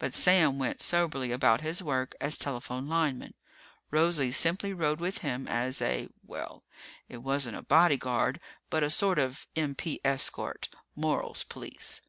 [0.00, 3.34] But Sam went soberly about his work as telephone lineman.
[3.92, 6.64] Rosie simply rode with him as a well,
[7.08, 10.00] it wasn't as a bodyguard, but a sort of M.P.
[10.04, 12.00] escort Morals Police.